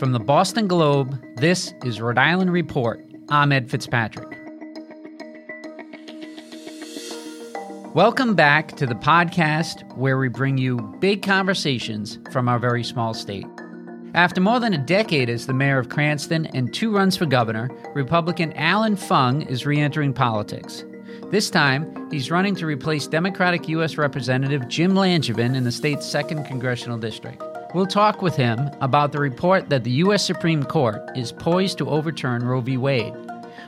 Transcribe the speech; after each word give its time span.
From 0.00 0.12
the 0.12 0.18
Boston 0.18 0.66
Globe, 0.66 1.22
this 1.36 1.74
is 1.84 2.00
Rhode 2.00 2.16
Island 2.16 2.50
Report. 2.54 3.04
I'm 3.28 3.52
Ed 3.52 3.70
Fitzpatrick. 3.70 4.30
Welcome 7.94 8.34
back 8.34 8.74
to 8.76 8.86
the 8.86 8.94
podcast 8.94 9.86
where 9.98 10.16
we 10.16 10.28
bring 10.28 10.56
you 10.56 10.78
big 11.00 11.22
conversations 11.22 12.18
from 12.32 12.48
our 12.48 12.58
very 12.58 12.82
small 12.82 13.12
state. 13.12 13.44
After 14.14 14.40
more 14.40 14.58
than 14.58 14.72
a 14.72 14.78
decade 14.78 15.28
as 15.28 15.46
the 15.46 15.52
mayor 15.52 15.78
of 15.78 15.90
Cranston 15.90 16.46
and 16.54 16.72
two 16.72 16.96
runs 16.96 17.14
for 17.18 17.26
governor, 17.26 17.68
Republican 17.94 18.54
Allan 18.54 18.96
Fung 18.96 19.42
is 19.42 19.66
re 19.66 19.78
entering 19.78 20.14
politics. 20.14 20.82
This 21.30 21.50
time, 21.50 22.10
he's 22.10 22.30
running 22.30 22.54
to 22.54 22.64
replace 22.64 23.06
Democratic 23.06 23.68
U.S. 23.68 23.98
Representative 23.98 24.66
Jim 24.66 24.94
Langevin 24.94 25.54
in 25.54 25.64
the 25.64 25.70
state's 25.70 26.06
2nd 26.06 26.48
Congressional 26.48 26.96
District. 26.96 27.42
We'll 27.72 27.86
talk 27.86 28.20
with 28.20 28.34
him 28.34 28.68
about 28.80 29.12
the 29.12 29.20
report 29.20 29.68
that 29.68 29.84
the 29.84 29.92
U.S. 29.92 30.24
Supreme 30.26 30.64
Court 30.64 31.00
is 31.16 31.30
poised 31.30 31.78
to 31.78 31.88
overturn 31.88 32.44
Roe 32.44 32.60
v. 32.60 32.76
Wade. 32.76 33.14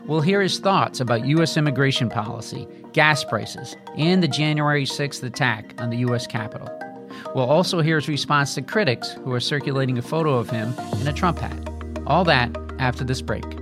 We'll 0.06 0.20
hear 0.20 0.42
his 0.42 0.58
thoughts 0.58 0.98
about 0.98 1.24
U.S. 1.24 1.56
immigration 1.56 2.08
policy, 2.08 2.66
gas 2.92 3.22
prices, 3.22 3.76
and 3.96 4.20
the 4.20 4.26
January 4.26 4.86
6th 4.86 5.22
attack 5.22 5.80
on 5.80 5.90
the 5.90 5.98
U.S. 5.98 6.26
Capitol. 6.26 6.68
We'll 7.36 7.48
also 7.48 7.80
hear 7.80 8.00
his 8.00 8.08
response 8.08 8.56
to 8.56 8.62
critics 8.62 9.12
who 9.12 9.32
are 9.32 9.40
circulating 9.40 9.98
a 9.98 10.02
photo 10.02 10.34
of 10.34 10.50
him 10.50 10.74
in 11.00 11.06
a 11.06 11.12
Trump 11.12 11.38
hat. 11.38 11.70
All 12.04 12.24
that 12.24 12.50
after 12.80 13.04
this 13.04 13.22
break. 13.22 13.61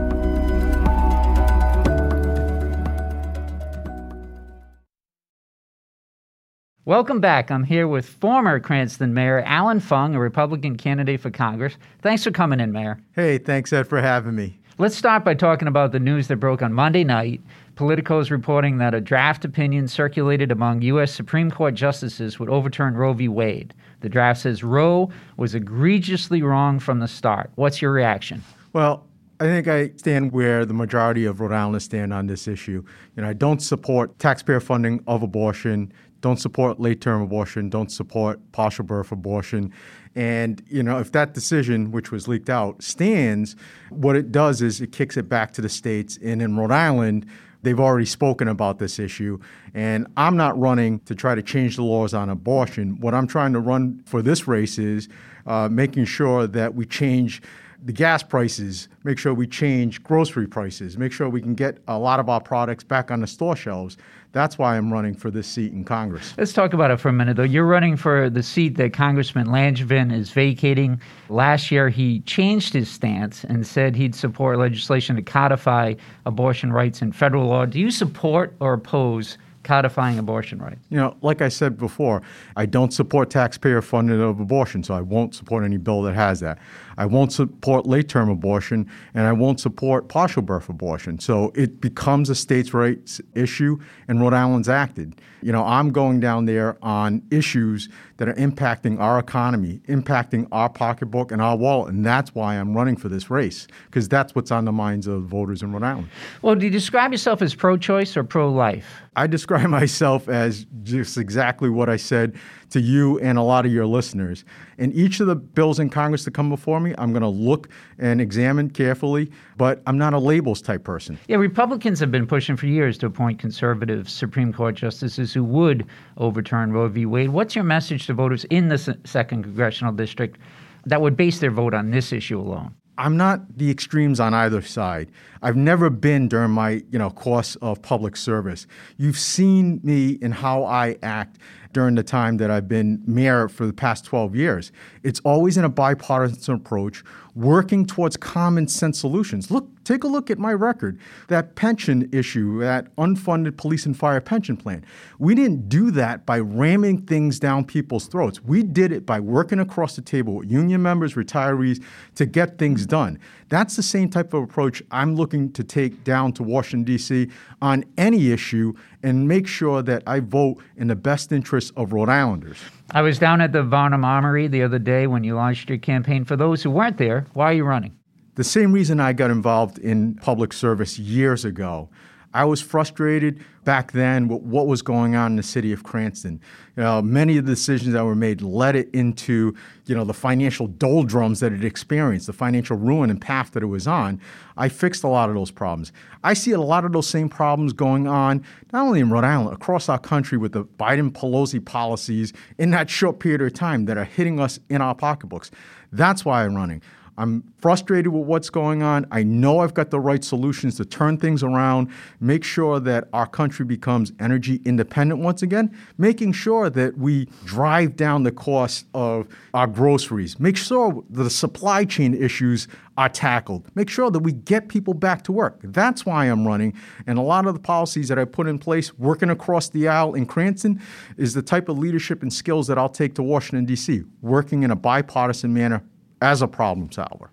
Welcome 6.85 7.19
back. 7.19 7.51
I'm 7.51 7.63
here 7.63 7.87
with 7.87 8.07
former 8.07 8.59
Cranston 8.59 9.13
Mayor 9.13 9.43
Allan 9.45 9.79
Fung, 9.79 10.15
a 10.15 10.19
Republican 10.19 10.77
candidate 10.77 11.21
for 11.21 11.29
Congress. 11.29 11.77
Thanks 12.01 12.23
for 12.23 12.31
coming 12.31 12.59
in, 12.59 12.71
Mayor. 12.71 12.99
Hey, 13.11 13.37
thanks, 13.37 13.71
Ed, 13.71 13.87
for 13.87 14.01
having 14.01 14.33
me. 14.33 14.57
Let's 14.79 14.95
start 14.95 15.23
by 15.23 15.35
talking 15.35 15.67
about 15.67 15.91
the 15.91 15.99
news 15.99 16.27
that 16.29 16.37
broke 16.37 16.63
on 16.63 16.73
Monday 16.73 17.03
night. 17.03 17.39
Politico 17.75 18.17
is 18.17 18.31
reporting 18.31 18.79
that 18.79 18.95
a 18.95 18.99
draft 18.99 19.45
opinion 19.45 19.87
circulated 19.87 20.51
among 20.51 20.81
U.S. 20.81 21.13
Supreme 21.13 21.51
Court 21.51 21.75
justices 21.75 22.39
would 22.39 22.49
overturn 22.49 22.95
Roe 22.95 23.13
v. 23.13 23.27
Wade. 23.27 23.75
The 23.99 24.09
draft 24.09 24.41
says 24.41 24.63
Roe 24.63 25.11
was 25.37 25.53
egregiously 25.53 26.41
wrong 26.41 26.79
from 26.79 26.97
the 26.97 27.07
start. 27.07 27.51
What's 27.53 27.79
your 27.79 27.91
reaction? 27.91 28.43
Well, 28.73 29.05
I 29.39 29.45
think 29.45 29.67
I 29.67 29.91
stand 29.97 30.31
where 30.31 30.65
the 30.65 30.73
majority 30.73 31.25
of 31.25 31.41
Rhode 31.41 31.51
Islanders 31.51 31.83
stand 31.83 32.11
on 32.13 32.25
this 32.27 32.47
issue. 32.47 32.83
You 33.15 33.23
know, 33.23 33.29
I 33.29 33.33
don't 33.33 33.59
support 33.59 34.17
taxpayer 34.19 34.59
funding 34.59 35.03
of 35.05 35.21
abortion 35.23 35.91
don't 36.21 36.37
support 36.37 36.79
late 36.79 37.01
term 37.01 37.21
abortion, 37.21 37.69
don't 37.69 37.91
support 37.91 38.39
partial 38.51 38.85
birth 38.85 39.11
abortion. 39.11 39.73
And, 40.15 40.61
you 40.67 40.83
know, 40.83 40.99
if 40.99 41.11
that 41.13 41.33
decision, 41.33 41.91
which 41.91 42.11
was 42.11 42.27
leaked 42.27 42.49
out, 42.49 42.81
stands, 42.81 43.55
what 43.89 44.15
it 44.15 44.31
does 44.31 44.61
is 44.61 44.81
it 44.81 44.91
kicks 44.91 45.17
it 45.17 45.29
back 45.29 45.53
to 45.53 45.61
the 45.61 45.69
states. 45.69 46.17
And 46.23 46.41
in 46.41 46.57
Rhode 46.57 46.71
Island, 46.71 47.25
they've 47.63 47.79
already 47.79 48.05
spoken 48.05 48.47
about 48.47 48.79
this 48.79 48.99
issue. 48.99 49.39
And 49.73 50.07
I'm 50.17 50.35
not 50.35 50.59
running 50.59 50.99
to 51.01 51.15
try 51.15 51.35
to 51.35 51.41
change 51.41 51.75
the 51.77 51.83
laws 51.83 52.13
on 52.13 52.29
abortion. 52.29 52.99
What 52.99 53.13
I'm 53.13 53.27
trying 53.27 53.53
to 53.53 53.59
run 53.59 54.03
for 54.05 54.21
this 54.21 54.47
race 54.47 54.77
is 54.77 55.07
uh, 55.45 55.69
making 55.71 56.05
sure 56.05 56.47
that 56.47 56.75
we 56.75 56.85
change 56.85 57.41
the 57.83 57.91
gas 57.91 58.21
prices, 58.21 58.87
make 59.03 59.17
sure 59.17 59.33
we 59.33 59.47
change 59.47 60.03
grocery 60.03 60.45
prices, 60.45 60.97
make 60.97 61.11
sure 61.11 61.29
we 61.29 61.41
can 61.41 61.55
get 61.55 61.79
a 61.87 61.97
lot 61.97 62.19
of 62.19 62.29
our 62.29 62.39
products 62.39 62.83
back 62.83 63.09
on 63.09 63.21
the 63.21 63.27
store 63.27 63.55
shelves. 63.55 63.97
That's 64.33 64.57
why 64.57 64.77
I'm 64.77 64.93
running 64.93 65.15
for 65.15 65.31
this 65.31 65.47
seat 65.47 65.73
in 65.73 65.83
Congress. 65.83 66.33
Let's 66.37 66.53
talk 66.53 66.73
about 66.73 66.91
it 66.91 66.97
for 66.97 67.09
a 67.09 67.13
minute, 67.13 67.37
though. 67.37 67.43
You're 67.43 67.65
running 67.65 67.97
for 67.97 68.29
the 68.29 68.43
seat 68.43 68.75
that 68.75 68.93
Congressman 68.93 69.47
Langevin 69.47 70.13
is 70.13 70.29
vacating. 70.29 71.01
Last 71.27 71.71
year, 71.71 71.89
he 71.89 72.21
changed 72.21 72.71
his 72.73 72.89
stance 72.89 73.43
and 73.43 73.65
said 73.65 73.95
he'd 73.95 74.15
support 74.15 74.59
legislation 74.59 75.15
to 75.15 75.21
codify 75.21 75.95
abortion 76.25 76.71
rights 76.71 77.01
in 77.01 77.11
federal 77.11 77.47
law. 77.47 77.65
Do 77.65 77.79
you 77.79 77.91
support 77.91 78.55
or 78.59 78.73
oppose? 78.73 79.37
Codifying 79.63 80.19
abortion 80.19 80.59
rights? 80.59 80.85
You 80.89 80.97
know, 80.97 81.17
like 81.21 81.41
I 81.41 81.49
said 81.49 81.77
before, 81.77 82.21
I 82.55 82.65
don't 82.65 82.93
support 82.93 83.29
taxpayer 83.29 83.81
funded 83.81 84.19
of 84.19 84.39
abortion, 84.39 84.83
so 84.83 84.93
I 84.93 85.01
won't 85.01 85.35
support 85.35 85.63
any 85.63 85.77
bill 85.77 86.01
that 86.03 86.15
has 86.15 86.39
that. 86.41 86.59
I 86.97 87.05
won't 87.05 87.31
support 87.31 87.85
late 87.85 88.09
term 88.09 88.29
abortion, 88.29 88.89
and 89.13 89.25
I 89.25 89.31
won't 89.31 89.59
support 89.59 90.07
partial 90.07 90.41
birth 90.41 90.69
abortion. 90.69 91.19
So 91.19 91.51
it 91.55 91.81
becomes 91.81 92.29
a 92.29 92.35
states' 92.35 92.73
rights 92.73 93.21
issue, 93.33 93.79
and 94.07 94.21
Rhode 94.21 94.33
Island's 94.33 94.69
acted. 94.69 95.19
You 95.41 95.51
know, 95.51 95.65
I'm 95.65 95.91
going 95.91 96.19
down 96.19 96.45
there 96.45 96.77
on 96.83 97.23
issues 97.31 97.89
that 98.17 98.29
are 98.29 98.35
impacting 98.35 98.99
our 98.99 99.17
economy, 99.17 99.81
impacting 99.87 100.47
our 100.51 100.69
pocketbook 100.69 101.31
and 101.31 101.41
our 101.41 101.57
wallet, 101.57 101.93
and 101.93 102.05
that's 102.05 102.35
why 102.35 102.55
I'm 102.55 102.75
running 102.75 102.95
for 102.95 103.09
this 103.09 103.31
race, 103.31 103.67
because 103.85 104.07
that's 104.07 104.35
what's 104.35 104.51
on 104.51 104.65
the 104.65 104.71
minds 104.71 105.07
of 105.07 105.23
voters 105.23 105.63
in 105.63 105.71
Rhode 105.71 105.83
Island. 105.83 106.09
Well, 106.43 106.53
do 106.53 106.65
you 106.65 106.71
describe 106.71 107.11
yourself 107.11 107.41
as 107.41 107.55
pro 107.55 107.77
choice 107.77 108.15
or 108.15 108.23
pro 108.23 108.51
life? 108.51 109.01
I 109.15 109.27
describe 109.27 109.69
myself 109.69 110.29
as 110.29 110.65
just 110.83 111.17
exactly 111.17 111.69
what 111.69 111.89
I 111.89 111.97
said 111.97 112.35
to 112.69 112.79
you 112.79 113.19
and 113.19 113.37
a 113.37 113.41
lot 113.41 113.65
of 113.65 113.71
your 113.71 113.85
listeners. 113.85 114.45
And 114.77 114.93
each 114.93 115.19
of 115.19 115.27
the 115.27 115.35
bills 115.35 115.79
in 115.79 115.89
Congress 115.89 116.23
that 116.25 116.33
come 116.33 116.49
before 116.49 116.79
me, 116.79 116.95
I'm 116.97 117.11
going 117.11 117.21
to 117.21 117.27
look 117.27 117.69
and 117.99 118.21
examine 118.21 118.69
carefully, 118.69 119.31
but 119.57 119.81
I'm 119.85 119.97
not 119.97 120.13
a 120.13 120.19
labels 120.19 120.61
type 120.61 120.83
person. 120.83 121.19
Yeah, 121.27 121.37
Republicans 121.37 121.99
have 121.99 122.11
been 122.11 122.25
pushing 122.25 122.55
for 122.55 122.67
years 122.67 122.97
to 122.99 123.07
appoint 123.07 123.39
conservative 123.39 124.09
Supreme 124.09 124.53
Court 124.53 124.75
justices 124.75 125.33
who 125.33 125.43
would 125.43 125.85
overturn 126.17 126.71
Roe 126.71 126.87
v. 126.87 127.05
Wade. 127.05 127.29
What's 127.29 127.55
your 127.55 127.65
message 127.65 128.07
to 128.07 128.13
voters 128.13 128.45
in 128.45 128.69
the 128.69 128.97
second 129.03 129.43
congressional 129.43 129.93
district 129.93 130.39
that 130.85 131.01
would 131.01 131.17
base 131.17 131.39
their 131.39 131.51
vote 131.51 131.73
on 131.73 131.91
this 131.91 132.13
issue 132.13 132.39
alone? 132.39 132.73
I'm 132.97 133.17
not 133.17 133.57
the 133.57 133.71
extremes 133.71 134.19
on 134.19 134.33
either 134.33 134.61
side. 134.61 135.11
I've 135.41 135.55
never 135.55 135.89
been 135.89 136.27
during 136.27 136.51
my, 136.51 136.83
you 136.91 136.99
know, 136.99 137.09
course 137.09 137.55
of 137.57 137.81
public 137.81 138.15
service. 138.15 138.67
You've 138.97 139.17
seen 139.17 139.79
me 139.83 140.19
in 140.21 140.31
how 140.31 140.63
I 140.65 140.97
act 141.01 141.37
during 141.73 141.95
the 141.95 142.03
time 142.03 142.37
that 142.37 142.51
I've 142.51 142.67
been 142.67 143.01
mayor 143.05 143.47
for 143.47 143.65
the 143.65 143.73
past 143.73 144.05
12 144.05 144.35
years. 144.35 144.71
It's 145.03 145.19
always 145.21 145.57
in 145.57 145.63
a 145.63 145.69
bipartisan 145.69 146.55
approach, 146.55 147.03
working 147.33 147.85
towards 147.85 148.17
common 148.17 148.67
sense 148.67 148.99
solutions. 148.99 149.49
Look, 149.49 149.80
take 149.83 150.03
a 150.03 150.07
look 150.07 150.29
at 150.29 150.39
my 150.39 150.53
record. 150.53 150.99
That 151.27 151.55
pension 151.55 152.09
issue, 152.11 152.59
that 152.59 152.95
unfunded 152.95 153.57
police 153.57 153.85
and 153.85 153.97
fire 153.97 154.21
pension 154.21 154.57
plan. 154.57 154.85
We 155.19 155.35
didn't 155.35 155.69
do 155.69 155.91
that 155.91 156.25
by 156.25 156.39
ramming 156.39 157.03
things 157.03 157.39
down 157.39 157.65
people's 157.65 158.07
throats. 158.07 158.43
We 158.43 158.63
did 158.63 158.91
it 158.91 159.05
by 159.05 159.19
working 159.19 159.59
across 159.59 159.95
the 159.95 160.01
table 160.01 160.35
with 160.35 160.51
union 160.51 160.81
members, 160.81 161.15
retirees 161.15 161.83
to 162.15 162.25
get 162.25 162.57
things 162.57 162.85
done. 162.85 163.19
That's 163.49 163.75
the 163.75 163.83
same 163.83 164.09
type 164.09 164.33
of 164.33 164.43
approach 164.43 164.81
I'm 164.91 165.15
looking 165.15 165.51
to 165.53 165.63
take 165.63 166.03
down 166.03 166.33
to 166.33 166.43
Washington, 166.43 166.85
D.C. 166.85 167.27
on 167.61 167.83
any 167.97 168.31
issue 168.31 168.73
and 169.03 169.27
make 169.27 169.47
sure 169.47 169.81
that 169.81 170.03
I 170.07 170.19
vote 170.19 170.63
in 170.77 170.87
the 170.87 170.95
best 170.95 171.31
interest 171.31 171.73
of 171.75 171.93
Rhode 171.93 172.09
Islanders. 172.09 172.57
I 172.91 173.01
was 173.01 173.19
down 173.19 173.41
at 173.41 173.51
the 173.51 173.63
Varnum 173.63 174.05
Armory 174.05 174.47
the 174.47 174.63
other 174.63 174.79
day 174.79 175.07
when 175.07 175.23
you 175.23 175.35
launched 175.35 175.69
your 175.69 175.79
campaign. 175.79 176.25
For 176.25 176.35
those 176.35 176.61
who 176.61 176.69
weren't 176.69 176.97
there, 176.97 177.25
why 177.33 177.51
are 177.51 177.53
you 177.53 177.63
running? 177.63 177.97
The 178.41 178.45
same 178.45 178.71
reason 178.71 178.99
I 178.99 179.13
got 179.13 179.29
involved 179.29 179.77
in 179.77 180.15
public 180.15 180.51
service 180.51 180.97
years 180.97 181.45
ago. 181.45 181.89
I 182.33 182.43
was 182.43 182.59
frustrated 182.59 183.45
back 183.65 183.91
then 183.91 184.27
with 184.27 184.41
what 184.41 184.65
was 184.65 184.81
going 184.81 185.15
on 185.15 185.33
in 185.33 185.35
the 185.35 185.43
city 185.43 185.71
of 185.71 185.83
Cranston. 185.83 186.41
You 186.75 186.81
know, 186.81 187.03
many 187.03 187.37
of 187.37 187.45
the 187.45 187.51
decisions 187.51 187.93
that 187.93 188.03
were 188.03 188.15
made 188.15 188.41
led 188.41 188.75
it 188.75 188.89
into, 188.95 189.53
you 189.85 189.93
know, 189.93 190.05
the 190.05 190.15
financial 190.15 190.65
doldrums 190.65 191.39
that 191.41 191.53
it 191.53 191.63
experienced, 191.63 192.25
the 192.25 192.33
financial 192.33 192.77
ruin 192.77 193.11
and 193.11 193.21
path 193.21 193.51
that 193.51 193.61
it 193.61 193.67
was 193.67 193.85
on. 193.85 194.19
I 194.57 194.69
fixed 194.69 195.03
a 195.03 195.07
lot 195.07 195.29
of 195.29 195.35
those 195.35 195.51
problems. 195.51 195.91
I 196.23 196.33
see 196.33 196.49
a 196.49 196.59
lot 196.59 196.83
of 196.83 196.93
those 196.93 197.05
same 197.05 197.29
problems 197.29 197.73
going 197.73 198.07
on, 198.07 198.43
not 198.73 198.87
only 198.87 199.01
in 199.01 199.11
Rhode 199.11 199.23
Island, 199.23 199.53
across 199.53 199.87
our 199.87 199.99
country 199.99 200.39
with 200.39 200.53
the 200.53 200.65
Biden 200.65 201.11
Pelosi 201.11 201.63
policies 201.63 202.33
in 202.57 202.71
that 202.71 202.89
short 202.89 203.19
period 203.19 203.43
of 203.43 203.53
time 203.53 203.85
that 203.85 203.99
are 203.99 204.05
hitting 204.05 204.39
us 204.39 204.59
in 204.67 204.81
our 204.81 204.95
pocketbooks. 204.95 205.51
That's 205.91 206.25
why 206.25 206.43
I'm 206.43 206.55
running. 206.55 206.81
I'm 207.21 207.43
frustrated 207.59 208.11
with 208.11 208.25
what's 208.25 208.49
going 208.49 208.81
on. 208.81 209.05
I 209.11 209.21
know 209.21 209.59
I've 209.59 209.75
got 209.75 209.91
the 209.91 209.99
right 209.99 210.23
solutions 210.23 210.75
to 210.77 210.85
turn 210.85 211.17
things 211.17 211.43
around, 211.43 211.89
make 212.19 212.43
sure 212.43 212.79
that 212.79 213.09
our 213.13 213.27
country 213.27 213.63
becomes 213.63 214.11
energy 214.19 214.59
independent 214.65 215.21
once 215.21 215.43
again, 215.43 215.77
making 215.99 216.33
sure 216.33 216.71
that 216.71 216.97
we 216.97 217.27
drive 217.45 217.95
down 217.95 218.23
the 218.23 218.31
cost 218.31 218.87
of 218.95 219.27
our 219.53 219.67
groceries, 219.67 220.39
make 220.39 220.57
sure 220.57 221.03
the 221.11 221.29
supply 221.29 221.85
chain 221.85 222.15
issues 222.15 222.67
are 222.97 223.09
tackled, 223.09 223.69
make 223.75 223.87
sure 223.89 224.09
that 224.09 224.21
we 224.21 224.31
get 224.31 224.67
people 224.67 224.95
back 224.95 225.23
to 225.25 225.31
work. 225.31 225.59
That's 225.63 226.07
why 226.07 226.25
I'm 226.25 226.47
running. 226.47 226.73
And 227.05 227.19
a 227.19 227.21
lot 227.21 227.45
of 227.45 227.53
the 227.53 227.59
policies 227.59 228.07
that 228.07 228.17
I 228.17 228.25
put 228.25 228.47
in 228.47 228.57
place 228.57 228.97
working 228.97 229.29
across 229.29 229.69
the 229.69 229.87
aisle 229.87 230.15
in 230.15 230.25
Cranston 230.25 230.81
is 231.17 231.35
the 231.35 231.43
type 231.43 231.69
of 231.69 231.77
leadership 231.77 232.23
and 232.23 232.33
skills 232.33 232.65
that 232.65 232.79
I'll 232.79 232.89
take 232.89 233.13
to 233.15 233.23
Washington, 233.23 233.65
D.C., 233.65 234.05
working 234.21 234.63
in 234.63 234.71
a 234.71 234.75
bipartisan 234.75 235.53
manner 235.53 235.83
as 236.21 236.41
a 236.41 236.47
problem 236.47 236.91
solver. 236.91 237.29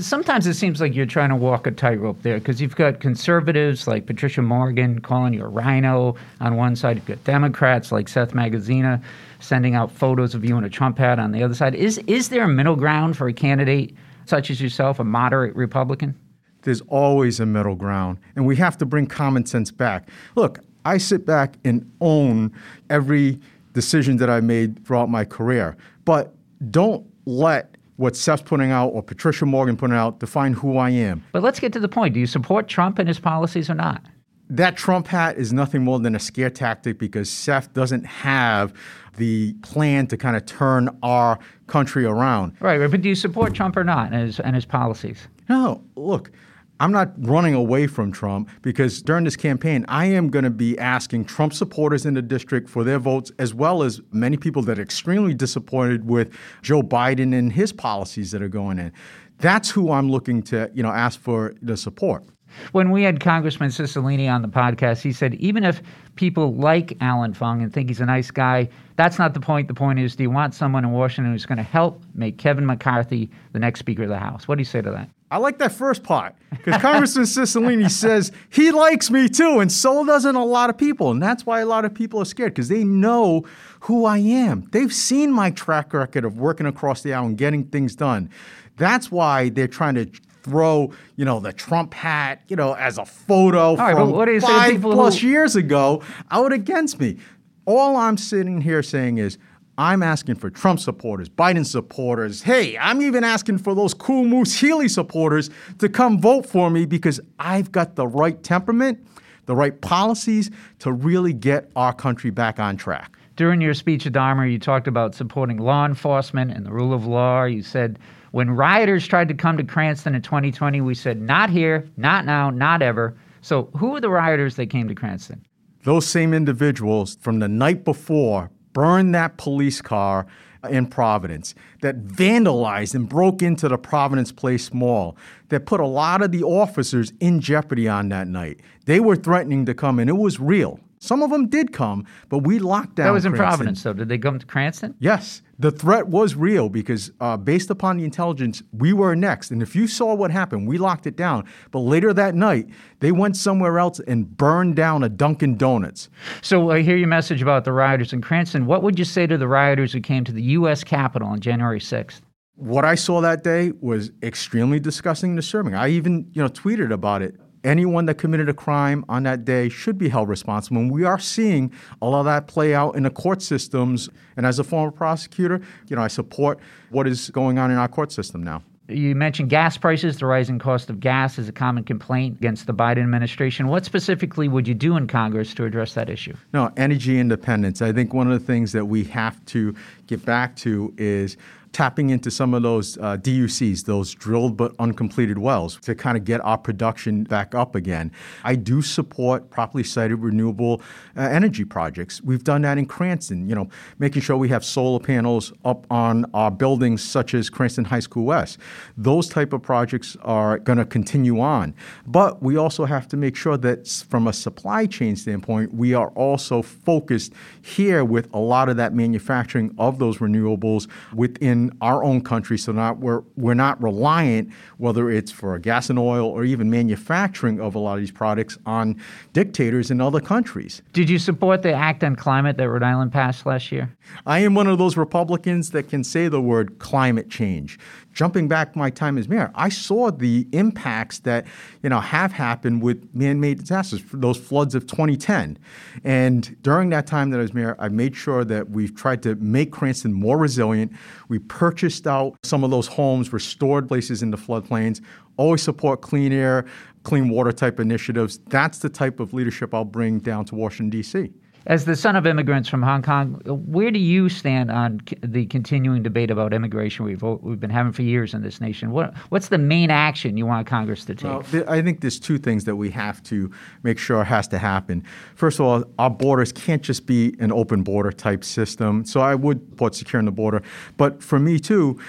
Sometimes 0.00 0.46
it 0.46 0.54
seems 0.54 0.80
like 0.80 0.94
you're 0.94 1.06
trying 1.06 1.28
to 1.28 1.36
walk 1.36 1.66
a 1.66 1.70
tightrope 1.70 2.22
there 2.22 2.38
because 2.38 2.60
you've 2.60 2.74
got 2.74 2.98
conservatives 2.98 3.86
like 3.86 4.06
Patricia 4.06 4.42
Morgan 4.42 5.00
calling 5.00 5.32
you 5.34 5.44
a 5.44 5.48
rhino 5.48 6.16
on 6.40 6.56
one 6.56 6.74
side. 6.74 6.96
You've 6.96 7.06
got 7.06 7.22
Democrats 7.22 7.92
like 7.92 8.08
Seth 8.08 8.32
Magaziner 8.32 9.00
sending 9.38 9.76
out 9.76 9.92
photos 9.92 10.34
of 10.34 10.44
you 10.44 10.58
in 10.58 10.64
a 10.64 10.68
Trump 10.68 10.98
hat 10.98 11.20
on 11.20 11.30
the 11.30 11.44
other 11.44 11.54
side. 11.54 11.76
Is, 11.76 11.98
is 12.08 12.28
there 12.28 12.42
a 12.42 12.48
middle 12.48 12.74
ground 12.74 13.16
for 13.16 13.28
a 13.28 13.32
candidate 13.32 13.94
such 14.26 14.50
as 14.50 14.60
yourself, 14.60 14.98
a 14.98 15.04
moderate 15.04 15.54
Republican? 15.54 16.18
There's 16.62 16.80
always 16.82 17.38
a 17.38 17.46
middle 17.46 17.76
ground, 17.76 18.18
and 18.34 18.44
we 18.44 18.56
have 18.56 18.76
to 18.78 18.84
bring 18.84 19.06
common 19.06 19.46
sense 19.46 19.70
back. 19.70 20.08
Look, 20.34 20.58
I 20.84 20.98
sit 20.98 21.24
back 21.24 21.54
and 21.64 21.88
own 22.00 22.52
every 22.90 23.38
decision 23.74 24.16
that 24.16 24.28
I 24.28 24.40
made 24.40 24.84
throughout 24.84 25.08
my 25.08 25.24
career, 25.24 25.76
but 26.04 26.34
don't 26.72 27.06
let 27.26 27.76
what 27.98 28.16
Seth's 28.16 28.42
putting 28.42 28.70
out 28.70 28.88
or 28.90 29.02
Patricia 29.02 29.44
Morgan 29.44 29.76
putting 29.76 29.96
out 29.96 30.20
define 30.20 30.52
who 30.52 30.78
I 30.78 30.90
am. 30.90 31.24
But 31.32 31.42
let's 31.42 31.60
get 31.60 31.72
to 31.74 31.80
the 31.80 31.88
point. 31.88 32.14
Do 32.14 32.20
you 32.20 32.26
support 32.26 32.68
Trump 32.68 32.98
and 32.98 33.08
his 33.08 33.18
policies 33.18 33.68
or 33.68 33.74
not? 33.74 34.02
That 34.48 34.76
Trump 34.76 35.08
hat 35.08 35.36
is 35.36 35.52
nothing 35.52 35.82
more 35.84 35.98
than 35.98 36.14
a 36.14 36.20
scare 36.20 36.48
tactic 36.48 36.98
because 36.98 37.28
Seth 37.28 37.74
doesn't 37.74 38.06
have 38.06 38.72
the 39.16 39.52
plan 39.62 40.06
to 40.06 40.16
kind 40.16 40.36
of 40.36 40.46
turn 40.46 40.96
our 41.02 41.40
country 41.66 42.04
around. 42.04 42.56
Right, 42.60 42.78
right. 42.78 42.90
But 42.90 43.02
do 43.02 43.08
you 43.08 43.16
support 43.16 43.52
Trump 43.52 43.76
or 43.76 43.84
not 43.84 44.12
and 44.12 44.22
his, 44.22 44.40
and 44.40 44.54
his 44.54 44.64
policies? 44.64 45.26
No, 45.48 45.82
look. 45.96 46.30
I'm 46.80 46.92
not 46.92 47.12
running 47.18 47.54
away 47.54 47.88
from 47.88 48.12
Trump 48.12 48.48
because 48.62 49.02
during 49.02 49.24
this 49.24 49.34
campaign, 49.34 49.84
I 49.88 50.06
am 50.06 50.30
going 50.30 50.44
to 50.44 50.50
be 50.50 50.78
asking 50.78 51.24
Trump 51.24 51.52
supporters 51.52 52.06
in 52.06 52.14
the 52.14 52.22
district 52.22 52.68
for 52.68 52.84
their 52.84 53.00
votes, 53.00 53.32
as 53.38 53.52
well 53.52 53.82
as 53.82 54.00
many 54.12 54.36
people 54.36 54.62
that 54.62 54.78
are 54.78 54.82
extremely 54.82 55.34
disappointed 55.34 56.08
with 56.08 56.32
Joe 56.62 56.82
Biden 56.82 57.36
and 57.36 57.52
his 57.52 57.72
policies 57.72 58.30
that 58.30 58.42
are 58.42 58.48
going 58.48 58.78
in. 58.78 58.92
That's 59.38 59.70
who 59.70 59.90
I'm 59.90 60.08
looking 60.08 60.42
to, 60.44 60.70
you 60.72 60.82
know, 60.82 60.90
ask 60.90 61.18
for 61.18 61.54
the 61.62 61.76
support. 61.76 62.24
When 62.72 62.90
we 62.90 63.02
had 63.02 63.20
Congressman 63.20 63.70
Cicilline 63.70 64.32
on 64.32 64.42
the 64.42 64.48
podcast, 64.48 65.02
he 65.02 65.12
said 65.12 65.34
even 65.34 65.64
if 65.64 65.82
people 66.14 66.54
like 66.54 66.96
Allan 67.00 67.34
Fung 67.34 67.60
and 67.60 67.72
think 67.72 67.88
he's 67.88 68.00
a 68.00 68.06
nice 68.06 68.30
guy, 68.30 68.68
that's 68.96 69.18
not 69.18 69.34
the 69.34 69.40
point. 69.40 69.68
The 69.68 69.74
point 69.74 69.98
is, 69.98 70.16
do 70.16 70.22
you 70.22 70.30
want 70.30 70.54
someone 70.54 70.84
in 70.84 70.92
Washington 70.92 71.32
who's 71.32 71.46
going 71.46 71.58
to 71.58 71.64
help 71.64 72.02
make 72.14 72.38
Kevin 72.38 72.64
McCarthy 72.64 73.30
the 73.52 73.58
next 73.58 73.80
Speaker 73.80 74.04
of 74.04 74.08
the 74.08 74.18
House? 74.18 74.48
What 74.48 74.56
do 74.56 74.60
you 74.60 74.64
say 74.64 74.80
to 74.80 74.90
that? 74.92 75.10
I 75.30 75.38
like 75.38 75.58
that 75.58 75.72
first 75.72 76.02
part 76.02 76.34
because 76.50 76.80
Congressman 76.80 77.24
Cicilline 77.26 77.90
says 77.90 78.32
he 78.48 78.70
likes 78.70 79.10
me 79.10 79.28
too, 79.28 79.60
and 79.60 79.70
so 79.70 80.04
doesn't 80.04 80.36
a 80.36 80.44
lot 80.44 80.70
of 80.70 80.78
people. 80.78 81.10
And 81.10 81.22
that's 81.22 81.44
why 81.44 81.60
a 81.60 81.66
lot 81.66 81.84
of 81.84 81.94
people 81.94 82.20
are 82.20 82.24
scared 82.24 82.54
because 82.54 82.68
they 82.68 82.82
know 82.82 83.44
who 83.80 84.04
I 84.06 84.18
am. 84.18 84.68
They've 84.72 84.92
seen 84.92 85.30
my 85.30 85.50
track 85.50 85.92
record 85.92 86.24
of 86.24 86.38
working 86.38 86.66
across 86.66 87.02
the 87.02 87.12
aisle 87.12 87.26
and 87.26 87.36
getting 87.36 87.64
things 87.64 87.94
done. 87.94 88.30
That's 88.76 89.10
why 89.10 89.50
they're 89.50 89.68
trying 89.68 89.96
to 89.96 90.10
throw, 90.42 90.92
you 91.16 91.24
know, 91.24 91.40
the 91.40 91.52
Trump 91.52 91.92
hat, 91.92 92.42
you 92.48 92.56
know, 92.56 92.74
as 92.74 92.96
a 92.96 93.04
photo 93.04 93.76
right, 93.76 93.94
from 93.94 94.12
what 94.12 94.28
five 94.40 94.80
plus 94.80 95.18
who... 95.18 95.28
years 95.28 95.56
ago 95.56 96.02
out 96.30 96.52
against 96.52 97.00
me. 97.00 97.18
All 97.66 97.96
I'm 97.96 98.16
sitting 98.16 98.62
here 98.62 98.82
saying 98.82 99.18
is, 99.18 99.36
I'm 99.78 100.02
asking 100.02 100.34
for 100.34 100.50
Trump 100.50 100.80
supporters, 100.80 101.28
Biden 101.28 101.64
supporters. 101.64 102.42
Hey, 102.42 102.76
I'm 102.76 103.00
even 103.00 103.22
asking 103.22 103.58
for 103.58 103.76
those 103.76 103.94
cool 103.94 104.24
Moose 104.24 104.58
Healey 104.58 104.88
supporters 104.88 105.50
to 105.78 105.88
come 105.88 106.20
vote 106.20 106.46
for 106.46 106.68
me 106.68 106.84
because 106.84 107.20
I've 107.38 107.70
got 107.70 107.94
the 107.94 108.08
right 108.08 108.42
temperament, 108.42 108.98
the 109.46 109.54
right 109.54 109.80
policies 109.80 110.50
to 110.80 110.92
really 110.92 111.32
get 111.32 111.70
our 111.76 111.92
country 111.92 112.30
back 112.30 112.58
on 112.58 112.76
track. 112.76 113.16
During 113.36 113.60
your 113.60 113.72
speech 113.72 114.04
at 114.04 114.14
Dharma, 114.14 114.48
you 114.48 114.58
talked 114.58 114.88
about 114.88 115.14
supporting 115.14 115.58
law 115.58 115.86
enforcement 115.86 116.50
and 116.50 116.66
the 116.66 116.72
rule 116.72 116.92
of 116.92 117.06
law. 117.06 117.44
You 117.44 117.62
said 117.62 118.00
when 118.32 118.50
rioters 118.50 119.06
tried 119.06 119.28
to 119.28 119.34
come 119.34 119.56
to 119.58 119.64
Cranston 119.64 120.16
in 120.16 120.22
2020, 120.22 120.80
we 120.80 120.94
said, 120.96 121.20
not 121.20 121.50
here, 121.50 121.88
not 121.96 122.26
now, 122.26 122.50
not 122.50 122.82
ever. 122.82 123.16
So, 123.42 123.70
who 123.76 123.90
were 123.90 124.00
the 124.00 124.10
rioters 124.10 124.56
that 124.56 124.70
came 124.70 124.88
to 124.88 124.94
Cranston? 124.96 125.46
Those 125.84 126.04
same 126.04 126.34
individuals 126.34 127.16
from 127.20 127.38
the 127.38 127.46
night 127.46 127.84
before 127.84 128.50
burned 128.72 129.14
that 129.14 129.36
police 129.36 129.80
car 129.80 130.26
in 130.68 130.86
Providence, 130.86 131.54
that 131.82 132.04
vandalized 132.04 132.94
and 132.94 133.08
broke 133.08 133.42
into 133.42 133.68
the 133.68 133.78
Providence 133.78 134.32
Place 134.32 134.72
Mall, 134.74 135.16
that 135.50 135.66
put 135.66 135.80
a 135.80 135.86
lot 135.86 136.22
of 136.22 136.32
the 136.32 136.42
officers 136.42 137.12
in 137.20 137.40
jeopardy 137.40 137.88
on 137.88 138.08
that 138.08 138.26
night. 138.26 138.60
They 138.84 139.00
were 139.00 139.16
threatening 139.16 139.66
to 139.66 139.74
come, 139.74 139.98
and 139.98 140.10
it 140.10 140.16
was 140.16 140.40
real. 140.40 140.80
Some 141.00 141.22
of 141.22 141.30
them 141.30 141.48
did 141.48 141.72
come, 141.72 142.06
but 142.28 142.38
we 142.38 142.58
locked 142.58 142.96
down. 142.96 143.06
That 143.06 143.12
was 143.12 143.24
in 143.24 143.32
Cranston. 143.32 143.46
Providence, 143.46 143.82
though. 143.82 143.92
Did 143.92 144.08
they 144.08 144.18
come 144.18 144.38
to 144.38 144.46
Cranston? 144.46 144.94
Yes. 144.98 145.42
The 145.60 145.70
threat 145.70 146.08
was 146.08 146.34
real 146.34 146.68
because, 146.68 147.10
uh, 147.20 147.36
based 147.36 147.70
upon 147.70 147.96
the 147.96 148.04
intelligence, 148.04 148.62
we 148.72 148.92
were 148.92 149.16
next. 149.16 149.50
And 149.50 149.62
if 149.62 149.74
you 149.74 149.86
saw 149.86 150.14
what 150.14 150.30
happened, 150.30 150.68
we 150.68 150.78
locked 150.78 151.06
it 151.06 151.16
down. 151.16 151.44
But 151.70 151.80
later 151.80 152.12
that 152.14 152.34
night, 152.34 152.68
they 153.00 153.12
went 153.12 153.36
somewhere 153.36 153.78
else 153.78 154.00
and 154.00 154.36
burned 154.36 154.76
down 154.76 155.02
a 155.02 155.08
Dunkin' 155.08 155.56
Donuts. 155.56 156.08
So 156.42 156.70
I 156.70 156.82
hear 156.82 156.96
your 156.96 157.08
message 157.08 157.42
about 157.42 157.64
the 157.64 157.72
rioters 157.72 158.12
in 158.12 158.20
Cranston. 158.20 158.66
What 158.66 158.82
would 158.82 158.98
you 158.98 159.04
say 159.04 159.26
to 159.26 159.38
the 159.38 159.48
rioters 159.48 159.92
who 159.92 160.00
came 160.00 160.24
to 160.24 160.32
the 160.32 160.42
U.S. 160.42 160.84
Capitol 160.84 161.28
on 161.28 161.40
January 161.40 161.80
6th? 161.80 162.20
What 162.54 162.84
I 162.84 162.96
saw 162.96 163.20
that 163.20 163.44
day 163.44 163.72
was 163.80 164.10
extremely 164.22 164.80
disgusting 164.80 165.30
and 165.30 165.38
disturbing. 165.38 165.74
I 165.74 165.88
even, 165.90 166.28
you 166.32 166.42
know, 166.42 166.48
tweeted 166.48 166.92
about 166.92 167.22
it 167.22 167.36
anyone 167.68 168.06
that 168.06 168.14
committed 168.14 168.48
a 168.48 168.54
crime 168.54 169.04
on 169.08 169.22
that 169.24 169.44
day 169.44 169.68
should 169.68 169.98
be 169.98 170.08
held 170.08 170.28
responsible. 170.28 170.78
And 170.78 170.90
we 170.90 171.04
are 171.04 171.18
seeing 171.18 171.70
a 172.00 172.08
lot 172.08 172.20
of 172.20 172.24
that 172.24 172.48
play 172.48 172.74
out 172.74 172.96
in 172.96 173.02
the 173.02 173.10
court 173.10 173.42
systems. 173.42 174.08
And 174.36 174.46
as 174.46 174.58
a 174.58 174.64
former 174.64 174.90
prosecutor, 174.90 175.60
you 175.86 175.94
know, 175.94 176.02
I 176.02 176.08
support 176.08 176.58
what 176.90 177.06
is 177.06 177.30
going 177.30 177.58
on 177.58 177.70
in 177.70 177.76
our 177.76 177.88
court 177.88 178.10
system 178.10 178.42
now. 178.42 178.62
You 178.90 179.14
mentioned 179.14 179.50
gas 179.50 179.76
prices. 179.76 180.16
The 180.16 180.24
rising 180.24 180.58
cost 180.58 180.88
of 180.88 180.98
gas 180.98 181.38
is 181.38 181.46
a 181.46 181.52
common 181.52 181.84
complaint 181.84 182.38
against 182.38 182.66
the 182.66 182.72
Biden 182.72 183.02
administration. 183.02 183.68
What 183.68 183.84
specifically 183.84 184.48
would 184.48 184.66
you 184.66 184.72
do 184.72 184.96
in 184.96 185.06
Congress 185.06 185.52
to 185.54 185.66
address 185.66 185.92
that 185.92 186.08
issue? 186.08 186.34
No, 186.54 186.72
energy 186.78 187.18
independence. 187.18 187.82
I 187.82 187.92
think 187.92 188.14
one 188.14 188.32
of 188.32 188.40
the 188.40 188.46
things 188.46 188.72
that 188.72 188.86
we 188.86 189.04
have 189.04 189.44
to 189.46 189.74
get 190.08 190.24
back 190.24 190.56
to 190.56 190.92
is 190.98 191.36
tapping 191.72 192.10
into 192.10 192.30
some 192.30 192.54
of 192.54 192.62
those 192.62 192.96
uh, 192.98 193.16
DUCs, 193.18 193.84
those 193.84 194.14
drilled 194.14 194.56
but 194.56 194.74
uncompleted 194.78 195.38
wells, 195.38 195.78
to 195.80 195.94
kind 195.94 196.16
of 196.16 196.24
get 196.24 196.40
our 196.44 196.58
production 196.58 197.24
back 197.24 197.54
up 197.54 197.74
again. 197.74 198.10
I 198.44 198.54
do 198.54 198.82
support 198.82 199.50
properly 199.50 199.84
sited 199.84 200.18
renewable 200.18 200.82
uh, 201.16 201.20
energy 201.20 201.64
projects. 201.64 202.22
We've 202.22 202.44
done 202.44 202.62
that 202.62 202.78
in 202.78 202.86
Cranston, 202.86 203.48
you 203.48 203.54
know, 203.54 203.68
making 203.98 204.22
sure 204.22 204.36
we 204.36 204.48
have 204.48 204.64
solar 204.64 205.00
panels 205.00 205.52
up 205.64 205.86
on 205.90 206.24
our 206.34 206.50
buildings 206.50 207.02
such 207.02 207.34
as 207.34 207.50
Cranston 207.50 207.84
High 207.84 208.00
School 208.00 208.24
West. 208.24 208.58
Those 208.96 209.28
type 209.28 209.52
of 209.52 209.62
projects 209.62 210.16
are 210.22 210.58
going 210.58 210.78
to 210.78 210.84
continue 210.84 211.40
on. 211.40 211.74
But 212.06 212.42
we 212.42 212.56
also 212.56 212.84
have 212.84 213.08
to 213.08 213.16
make 213.16 213.36
sure 213.36 213.56
that 213.58 213.88
from 214.08 214.26
a 214.26 214.32
supply 214.32 214.86
chain 214.86 215.16
standpoint, 215.16 215.74
we 215.74 215.94
are 215.94 216.08
also 216.08 216.62
focused 216.62 217.32
here 217.62 218.04
with 218.04 218.28
a 218.32 218.38
lot 218.38 218.68
of 218.68 218.76
that 218.76 218.94
manufacturing 218.94 219.74
of 219.78 219.97
those 219.98 220.18
renewables 220.18 220.88
within 221.14 221.48
within 221.48 221.76
our 221.80 222.02
own 222.04 222.20
country 222.20 222.58
so 222.58 222.72
not 222.72 222.98
we're, 222.98 223.22
we're 223.36 223.54
not 223.54 223.80
reliant, 223.82 224.52
whether 224.78 225.10
it's 225.10 225.30
for 225.30 225.58
gas 225.58 225.90
and 225.90 225.98
oil 225.98 226.26
or 226.26 226.44
even 226.44 226.70
manufacturing 226.70 227.60
of 227.60 227.74
a 227.74 227.78
lot 227.78 227.94
of 227.94 228.00
these 228.00 228.10
products, 228.10 228.58
on 228.66 229.00
dictators 229.32 229.90
in 229.90 230.00
other 230.00 230.20
countries. 230.20 230.82
Did 230.92 231.08
you 231.08 231.18
support 231.18 231.62
the 231.62 231.72
Act 231.72 232.04
on 232.04 232.16
Climate 232.16 232.56
that 232.56 232.68
Rhode 232.68 232.82
Island 232.82 233.12
passed 233.12 233.46
last 233.46 233.72
year? 233.72 233.90
I 234.26 234.40
am 234.40 234.54
one 234.54 234.66
of 234.66 234.78
those 234.78 234.96
Republicans 234.96 235.70
that 235.70 235.88
can 235.88 236.04
say 236.04 236.28
the 236.28 236.40
word 236.40 236.78
climate 236.78 237.30
change 237.30 237.78
jumping 238.18 238.48
back 238.48 238.74
my 238.74 238.90
time 238.90 239.16
as 239.16 239.28
mayor, 239.28 239.48
I 239.54 239.68
saw 239.68 240.10
the 240.10 240.48
impacts 240.50 241.20
that 241.20 241.46
you 241.84 241.88
know 241.88 242.00
have 242.00 242.32
happened 242.32 242.82
with 242.82 243.08
man-made 243.14 243.60
disasters, 243.60 244.02
those 244.12 244.36
floods 244.36 244.74
of 244.74 244.88
2010. 244.88 245.56
And 246.02 246.60
during 246.62 246.90
that 246.90 247.06
time 247.06 247.30
that 247.30 247.38
I 247.38 247.42
was 247.42 247.54
mayor, 247.54 247.76
I 247.78 247.88
made 247.88 248.16
sure 248.16 248.44
that 248.44 248.70
we've 248.70 248.92
tried 248.92 249.22
to 249.22 249.36
make 249.36 249.70
Cranston 249.88 250.12
more 250.12 250.36
resilient. 250.36 250.92
We 251.28 251.38
purchased 251.38 252.06
out 252.06 252.36
some 252.42 252.62
of 252.62 252.70
those 252.70 252.86
homes, 252.86 253.32
restored 253.32 253.88
places 253.88 254.22
in 254.22 254.30
the 254.30 254.36
floodplains. 254.36 255.00
Always 255.38 255.62
support 255.62 256.02
clean 256.02 256.30
air, 256.30 256.66
clean 257.04 257.30
water 257.30 257.52
type 257.52 257.80
initiatives. 257.80 258.38
That's 258.48 258.80
the 258.80 258.90
type 258.90 259.18
of 259.18 259.32
leadership 259.32 259.72
I'll 259.72 259.86
bring 259.86 260.18
down 260.18 260.44
to 260.46 260.54
Washington 260.54 260.90
D.C. 260.90 261.32
As 261.66 261.84
the 261.84 261.96
son 261.96 262.16
of 262.16 262.26
immigrants 262.26 262.68
from 262.68 262.82
Hong 262.82 263.02
Kong, 263.02 263.40
where 263.44 263.90
do 263.90 263.98
you 263.98 264.28
stand 264.28 264.70
on 264.70 265.00
the 265.22 265.46
continuing 265.46 266.02
debate 266.02 266.30
about 266.30 266.54
immigration 266.54 267.04
we've, 267.04 267.22
we've 267.22 267.60
been 267.60 267.70
having 267.70 267.92
for 267.92 268.02
years 268.02 268.32
in 268.32 268.42
this 268.42 268.60
nation? 268.60 268.90
What, 268.90 269.14
what's 269.28 269.48
the 269.48 269.58
main 269.58 269.90
action 269.90 270.36
you 270.36 270.46
want 270.46 270.66
Congress 270.66 271.04
to 271.06 271.14
take? 271.14 271.52
Well, 271.52 271.64
I 271.68 271.82
think 271.82 272.00
there's 272.00 272.18
two 272.18 272.38
things 272.38 272.64
that 272.64 272.76
we 272.76 272.90
have 272.90 273.22
to 273.24 273.50
make 273.82 273.98
sure 273.98 274.24
has 274.24 274.48
to 274.48 274.58
happen. 274.58 275.04
First 275.34 275.60
of 275.60 275.66
all, 275.66 275.84
our 275.98 276.10
borders 276.10 276.52
can't 276.52 276.82
just 276.82 277.06
be 277.06 277.34
an 277.38 277.52
open 277.52 277.82
border 277.82 278.12
type 278.12 278.44
system. 278.44 279.04
So 279.04 279.20
I 279.20 279.34
would 279.34 279.76
put 279.76 279.94
securing 279.94 280.26
the 280.26 280.32
border. 280.32 280.62
But 280.96 281.22
for 281.22 281.38
me, 281.38 281.58
too, 281.58 282.00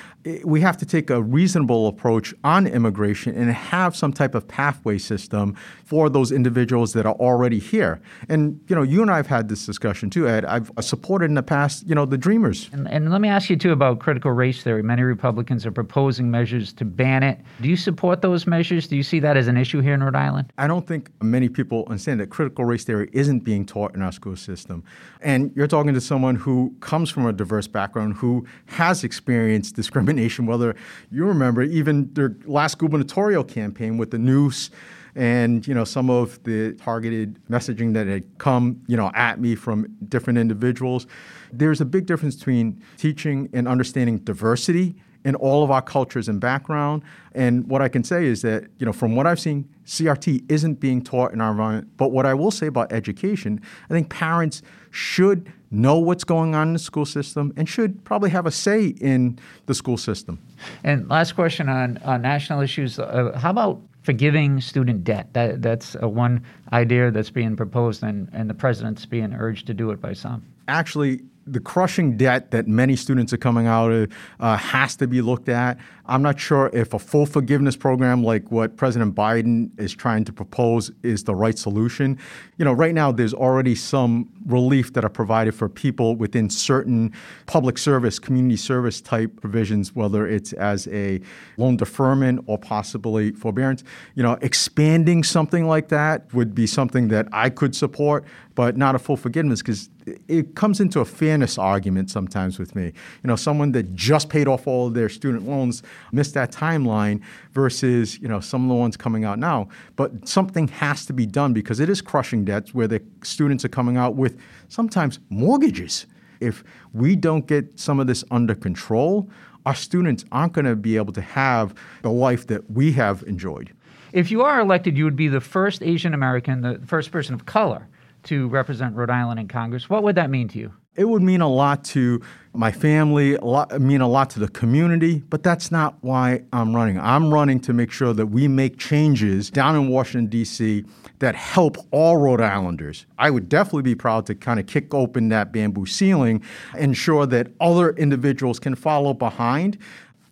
we 0.43 0.59
have 0.59 0.75
to 0.77 0.85
take 0.85 1.09
a 1.09 1.21
reasonable 1.21 1.88
approach 1.88 2.33
on 2.43 2.67
immigration 2.67 3.35
and 3.35 3.51
have 3.51 3.95
some 3.95 4.11
type 4.11 4.35
of 4.35 4.47
pathway 4.47 4.97
system 4.97 5.55
for 5.85 6.09
those 6.09 6.31
individuals 6.31 6.93
that 6.93 7.05
are 7.05 7.15
already 7.15 7.57
here. 7.57 8.01
And 8.27 8.59
you 8.67 8.75
know, 8.75 8.83
you 8.83 9.01
and 9.01 9.09
I 9.09 9.15
have 9.15 9.27
had 9.27 9.47
this 9.47 9.65
discussion 9.65 10.09
too, 10.09 10.27
Ed. 10.27 10.43
I've 10.45 10.71
supported 10.81 11.25
in 11.25 11.35
the 11.35 11.43
past, 11.43 11.88
you 11.88 11.95
know, 11.95 12.05
the 12.05 12.17
Dreamers. 12.17 12.69
And, 12.73 12.88
and 12.89 13.11
let 13.11 13.21
me 13.21 13.29
ask 13.29 13.49
you 13.49 13.55
too 13.55 13.71
about 13.71 13.99
critical 13.99 14.31
race 14.31 14.61
theory. 14.61 14.83
Many 14.83 15.03
Republicans 15.03 15.65
are 15.65 15.71
proposing 15.71 16.29
measures 16.29 16.73
to 16.73 16.85
ban 16.85 17.23
it. 17.23 17.39
Do 17.61 17.69
you 17.69 17.77
support 17.77 18.21
those 18.21 18.45
measures? 18.45 18.88
Do 18.88 18.97
you 18.97 19.03
see 19.03 19.19
that 19.21 19.38
as 19.38 19.47
an 19.47 19.55
issue 19.55 19.79
here 19.79 19.93
in 19.93 20.03
Rhode 20.03 20.15
Island? 20.15 20.51
I 20.57 20.67
don't 20.67 20.85
think 20.85 21.11
many 21.21 21.47
people 21.47 21.85
understand 21.88 22.19
that 22.19 22.29
critical 22.29 22.65
race 22.65 22.83
theory 22.83 23.09
isn't 23.13 23.39
being 23.39 23.65
taught 23.65 23.95
in 23.95 24.01
our 24.01 24.11
school 24.11 24.35
system. 24.35 24.83
And 25.21 25.51
you're 25.55 25.67
talking 25.67 25.93
to 25.93 26.01
someone 26.01 26.35
who 26.35 26.75
comes 26.81 27.09
from 27.09 27.25
a 27.25 27.31
diverse 27.31 27.67
background, 27.67 28.15
who 28.15 28.45
has 28.65 29.05
experienced 29.05 29.75
discrimination 29.75 30.08
whether 30.45 30.75
you 31.11 31.25
remember 31.25 31.61
even 31.61 32.13
their 32.13 32.35
last 32.45 32.77
gubernatorial 32.77 33.43
campaign 33.43 33.97
with 33.97 34.11
the 34.11 34.17
noose 34.17 34.69
and 35.15 35.67
you 35.67 35.73
know 35.73 35.83
some 35.83 36.09
of 36.09 36.41
the 36.43 36.73
targeted 36.73 37.39
messaging 37.49 37.93
that 37.93 38.07
had 38.07 38.23
come 38.37 38.81
you 38.87 38.95
know 38.95 39.11
at 39.13 39.39
me 39.39 39.55
from 39.55 39.87
different 40.07 40.37
individuals. 40.39 41.07
There's 41.51 41.81
a 41.81 41.85
big 41.85 42.05
difference 42.05 42.35
between 42.35 42.83
teaching 42.97 43.49
and 43.53 43.67
understanding 43.67 44.19
diversity 44.19 44.95
in 45.25 45.35
all 45.35 45.63
of 45.63 45.71
our 45.71 45.81
cultures 45.81 46.27
and 46.27 46.39
background 46.39 47.03
and 47.33 47.67
what 47.69 47.81
i 47.81 47.89
can 47.89 48.03
say 48.03 48.25
is 48.25 48.41
that 48.41 48.67
you 48.77 48.85
know 48.85 48.93
from 48.93 49.15
what 49.15 49.27
i've 49.27 49.39
seen 49.39 49.67
crt 49.85 50.43
isn't 50.49 50.79
being 50.79 51.01
taught 51.01 51.33
in 51.33 51.41
our 51.41 51.51
environment 51.51 51.88
but 51.97 52.09
what 52.09 52.25
i 52.25 52.33
will 52.33 52.51
say 52.51 52.67
about 52.67 52.91
education 52.91 53.61
i 53.89 53.93
think 53.93 54.09
parents 54.09 54.61
should 54.91 55.51
know 55.71 55.99
what's 55.99 56.23
going 56.23 56.55
on 56.55 56.67
in 56.67 56.73
the 56.73 56.79
school 56.79 57.05
system 57.05 57.53
and 57.55 57.69
should 57.69 58.03
probably 58.03 58.29
have 58.29 58.45
a 58.45 58.51
say 58.51 58.88
in 58.88 59.38
the 59.67 59.73
school 59.73 59.97
system. 59.97 60.39
And 60.83 61.07
last 61.09 61.33
question 61.33 61.69
on, 61.69 61.97
on 61.99 62.21
national 62.21 62.61
issues 62.61 62.99
uh, 62.99 63.38
how 63.38 63.51
about 63.51 63.81
forgiving 64.01 64.61
student 64.61 65.03
debt? 65.03 65.33
That, 65.33 65.61
that's 65.61 65.93
one 65.95 66.43
idea 66.73 67.11
that's 67.11 67.29
being 67.29 67.55
proposed, 67.55 68.01
and, 68.01 68.29
and 68.33 68.49
the 68.49 68.53
president's 68.53 69.05
being 69.05 69.33
urged 69.33 69.67
to 69.67 69.73
do 69.73 69.91
it 69.91 70.01
by 70.01 70.13
some. 70.13 70.45
Actually, 70.67 71.21
the 71.46 71.60
crushing 71.60 72.17
debt 72.17 72.51
that 72.51 72.67
many 72.67 72.96
students 72.96 73.34
are 73.34 73.38
coming 73.38 73.67
out 73.67 73.91
of 73.91 74.12
uh, 74.39 74.58
has 74.58 74.96
to 74.98 75.08
be 75.08 75.22
looked 75.22 75.50
at. 75.50 75.77
I'm 76.05 76.22
not 76.22 76.39
sure 76.39 76.69
if 76.74 76.93
a 76.93 77.00
full 77.00 77.25
forgiveness 77.25 77.75
program 77.75 78.24
like 78.24 78.51
what 78.51 78.77
President 78.77 79.13
Biden 79.13 79.69
is 79.79 79.93
trying 79.93 80.25
to 80.25 80.34
propose 80.34 80.91
is 81.03 81.24
the 81.24 81.36
right 81.36 81.58
solution. 81.58 82.17
You 82.58 82.65
know, 82.65 82.74
right 82.74 82.93
now 82.96 83.12
there's 83.12 83.34
already 83.34 83.75
some 83.75 84.29
relief 84.48 84.93
that 84.93 85.05
are 85.05 85.10
provided 85.10 85.53
for 85.53 85.69
people 85.69 86.15
within 86.15 86.50
certain 86.50 87.13
public 87.46 87.77
service, 87.77 88.17
community 88.17 88.58
service 88.58 89.01
type 89.01 89.39
provisions, 89.39 89.96
whether 89.96 90.27
it's 90.27 90.53
as 90.53 90.88
a 90.88 91.22
loan 91.58 91.77
deferment 91.77 92.43
or 92.48 92.58
possibly 92.58 93.31
forbearance. 93.31 93.84
You 94.15 94.24
know, 94.24 94.38
expanding 94.41 95.24
something 95.24 95.67
like 95.67 95.89
that 95.89 96.34
would 96.34 96.55
be 96.55 96.65
something 96.65 97.10
that 97.10 97.27
I 97.31 97.50
could 97.50 97.75
support, 97.75 98.25
but 98.55 98.77
not 98.77 98.96
a 98.96 99.00
full 99.00 99.17
forgiveness 99.17 99.62
because 99.62 99.89
it 100.27 100.55
comes 100.55 100.79
into 100.79 100.99
a 100.99 101.05
fairness 101.05 101.57
argument 101.57 102.09
sometimes 102.09 102.59
with 102.59 102.75
me. 102.75 102.85
You 102.85 103.27
know, 103.27 103.35
someone 103.35 103.71
that 103.73 103.95
just 103.95 104.29
paid 104.29 104.47
off 104.47 104.67
all 104.67 104.87
of 104.87 104.93
their 104.93 105.09
student 105.09 105.47
loans 105.47 105.83
missed 106.11 106.33
that 106.33 106.51
timeline 106.51 107.21
versus 107.53 108.19
you 108.19 108.27
know 108.27 108.39
some 108.39 108.69
ones 108.69 108.97
coming 108.97 109.25
out 109.25 109.39
now. 109.39 109.67
But 109.95 110.27
something 110.27 110.67
has 110.69 111.05
to 111.07 111.13
be 111.13 111.25
done 111.25 111.53
because 111.53 111.79
it 111.79 111.89
is 111.89 112.01
crushing 112.01 112.45
debts 112.45 112.73
where 112.73 112.87
the 112.87 113.01
students 113.23 113.65
are 113.65 113.69
coming 113.69 113.97
out 113.97 114.15
with 114.15 114.39
sometimes 114.67 115.19
mortgages. 115.29 116.05
If 116.39 116.63
we 116.93 117.15
don't 117.15 117.45
get 117.47 117.79
some 117.79 117.99
of 117.99 118.07
this 118.07 118.23
under 118.31 118.55
control, 118.55 119.29
our 119.65 119.75
students 119.75 120.23
aren't 120.31 120.53
going 120.53 120.65
to 120.65 120.75
be 120.75 120.95
able 120.95 121.13
to 121.13 121.21
have 121.21 121.75
the 122.01 122.11
life 122.11 122.47
that 122.47 122.71
we 122.71 122.93
have 122.93 123.23
enjoyed. 123.23 123.73
If 124.13 124.31
you 124.31 124.41
are 124.41 124.59
elected, 124.59 124.97
you 124.97 125.03
would 125.03 125.15
be 125.15 125.27
the 125.27 125.41
first 125.41 125.83
Asian 125.83 126.13
American, 126.13 126.61
the 126.61 126.81
first 126.85 127.11
person 127.11 127.35
of 127.35 127.45
color 127.45 127.87
to 128.23 128.47
represent 128.49 128.95
Rhode 128.95 129.09
Island 129.09 129.39
in 129.39 129.47
Congress. 129.47 129.89
What 129.89 130.03
would 130.03 130.15
that 130.15 130.29
mean 130.29 130.47
to 130.49 130.59
you? 130.59 130.73
It 130.95 131.07
would 131.07 131.21
mean 131.21 131.39
a 131.39 131.47
lot 131.47 131.85
to 131.85 132.21
my 132.53 132.71
family, 132.71 133.35
a 133.35 133.45
lot, 133.45 133.79
mean 133.79 134.01
a 134.01 134.07
lot 134.07 134.31
to 134.31 134.39
the 134.39 134.49
community, 134.49 135.19
but 135.29 135.43
that's 135.43 135.71
not 135.71 135.95
why 136.01 136.43
I'm 136.51 136.75
running. 136.75 136.99
I'm 136.99 137.33
running 137.33 137.61
to 137.61 137.73
make 137.73 137.89
sure 137.89 138.11
that 138.13 138.25
we 138.25 138.49
make 138.49 138.77
changes 138.77 139.49
down 139.49 139.75
in 139.75 139.88
Washington, 139.88 140.29
D.C. 140.29 140.83
that 141.19 141.35
help 141.35 141.77
all 141.91 142.17
Rhode 142.17 142.41
Islanders. 142.41 143.05
I 143.17 143.29
would 143.29 143.47
definitely 143.47 143.83
be 143.83 143.95
proud 143.95 144.25
to 144.25 144.35
kind 144.35 144.59
of 144.59 144.65
kick 144.65 144.93
open 144.93 145.29
that 145.29 145.53
bamboo 145.53 145.85
ceiling, 145.85 146.43
ensure 146.77 147.25
that 147.27 147.53
other 147.61 147.91
individuals 147.91 148.59
can 148.59 148.75
follow 148.75 149.13
behind. 149.13 149.77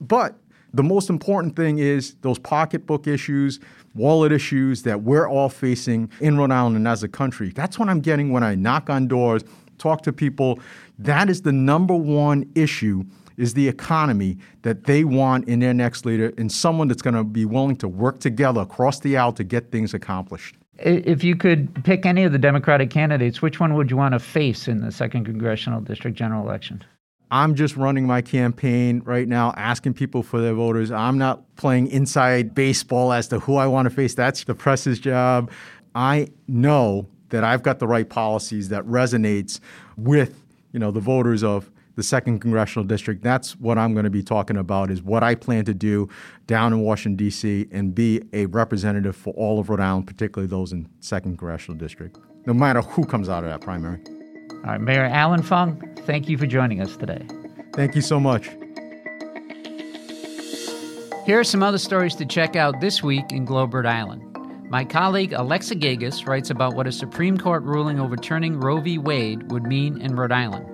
But 0.01 0.35
the 0.73 0.83
most 0.83 1.09
important 1.09 1.55
thing 1.55 1.79
is 1.79 2.15
those 2.21 2.39
pocketbook 2.39 3.07
issues, 3.07 3.59
wallet 3.97 4.31
issues 4.31 4.83
that 4.83 5.01
we're 5.03 5.27
all 5.27 5.49
facing 5.49 6.09
in 6.19 6.37
Rhode 6.37 6.51
Island 6.51 6.75
and 6.77 6.87
as 6.87 7.03
a 7.03 7.07
country. 7.07 7.49
That's 7.49 7.77
what 7.77 7.89
I'm 7.89 7.99
getting 7.99 8.31
when 8.31 8.43
I 8.43 8.55
knock 8.55 8.89
on 8.89 9.07
doors 9.07 9.43
talk 9.77 10.01
to 10.03 10.13
people. 10.13 10.59
That 10.99 11.29
is 11.29 11.41
the 11.41 11.51
number 11.51 11.95
one 11.95 12.49
issue 12.55 13.03
is 13.37 13.53
the 13.53 13.67
economy 13.67 14.37
that 14.63 14.85
they 14.85 15.03
want 15.03 15.47
in 15.47 15.59
their 15.59 15.73
next 15.73 16.05
leader 16.05 16.33
and 16.37 16.51
someone 16.51 16.87
that's 16.87 17.03
going 17.03 17.13
to 17.13 17.23
be 17.23 17.45
willing 17.45 17.75
to 17.77 17.87
work 17.87 18.19
together 18.19 18.61
across 18.61 18.99
the 19.01 19.15
aisle 19.15 19.31
to 19.33 19.43
get 19.43 19.71
things 19.71 19.93
accomplished. 19.93 20.55
If 20.79 21.23
you 21.23 21.35
could 21.35 21.83
pick 21.83 22.05
any 22.05 22.23
of 22.23 22.31
the 22.31 22.39
Democratic 22.39 22.89
candidates, 22.89 23.41
which 23.41 23.59
one 23.59 23.75
would 23.75 23.89
you 23.89 23.97
want 23.97 24.13
to 24.13 24.19
face 24.19 24.67
in 24.67 24.81
the 24.81 24.91
second 24.91 25.25
congressional 25.25 25.81
district 25.81 26.17
general 26.17 26.43
election? 26.43 26.83
I'm 27.29 27.55
just 27.55 27.75
running 27.75 28.05
my 28.05 28.21
campaign 28.21 29.01
right 29.03 29.27
now, 29.27 29.53
asking 29.57 29.95
people 29.95 30.23
for 30.23 30.39
their 30.39 30.53
voters. 30.53 30.91
I'm 30.91 31.17
not 31.17 31.55
playing 31.57 31.87
inside 31.87 32.55
baseball 32.55 33.11
as 33.11 33.27
to 33.29 33.39
who 33.39 33.57
I 33.57 33.67
want 33.67 33.87
to 33.87 33.89
face. 33.89 34.15
That's 34.15 34.43
the 34.45 34.55
press's 34.55 34.99
job. 34.99 35.51
I 35.93 36.29
know 36.47 37.07
that 37.29 37.43
I've 37.43 37.63
got 37.63 37.79
the 37.79 37.87
right 37.87 38.07
policies 38.07 38.69
that 38.69 38.85
resonates 38.85 39.59
with 39.97 40.41
you 40.71 40.79
know 40.79 40.91
the 40.91 40.99
voters 40.99 41.43
of 41.43 41.69
the 41.95 42.03
second 42.03 42.39
congressional 42.39 42.85
district. 42.85 43.23
That's 43.23 43.55
what 43.57 43.77
I'm 43.77 43.93
going 43.93 44.03
to 44.03 44.11
be 44.11 44.21
talking 44.21 44.55
about 44.55 44.91
is 44.91 45.01
what 45.01 45.23
I 45.23 45.33
plan 45.35 45.65
to 45.65 45.73
do 45.73 46.07
down 46.45 46.71
in 46.71 46.81
Washington 46.81 47.17
D.C. 47.17 47.67
and 47.71 47.93
be 47.93 48.21
a 48.33 48.45
representative 48.45 49.15
for 49.15 49.33
all 49.33 49.59
of 49.59 49.69
Rhode 49.69 49.79
Island, 49.79 50.05
particularly 50.05 50.47
those 50.47 50.71
in 50.71 50.87
second 50.99 51.37
congressional 51.37 51.77
district, 51.77 52.19
no 52.45 52.53
matter 52.53 52.81
who 52.81 53.03
comes 53.03 53.27
out 53.27 53.43
of 53.43 53.49
that 53.49 53.61
primary. 53.61 53.99
All 54.63 54.73
right, 54.73 54.81
Mayor 54.81 55.05
Allan 55.05 55.43
Fung, 55.43 55.81
thank 56.05 56.27
you 56.27 56.37
for 56.37 56.45
joining 56.45 56.81
us 56.81 56.97
today. 56.97 57.25
Thank 57.73 57.95
you 57.95 58.01
so 58.01 58.19
much. 58.19 58.49
Here 61.25 61.39
are 61.39 61.43
some 61.43 61.61
other 61.61 61.77
stories 61.77 62.15
to 62.15 62.25
check 62.25 62.55
out 62.55 62.79
this 62.79 63.03
week 63.03 63.31
in 63.31 63.45
Globe, 63.45 63.73
Rhode 63.73 63.85
Island. 63.85 64.23
My 64.69 64.83
colleague 64.83 65.33
Alexa 65.33 65.75
Gagosz 65.75 66.27
writes 66.27 66.49
about 66.49 66.73
what 66.73 66.87
a 66.87 66.91
Supreme 66.91 67.37
Court 67.37 67.63
ruling 67.63 67.99
overturning 67.99 68.59
Roe 68.59 68.81
v. 68.81 68.97
Wade 68.97 69.51
would 69.51 69.63
mean 69.63 70.01
in 70.01 70.15
Rhode 70.15 70.31
Island. 70.31 70.65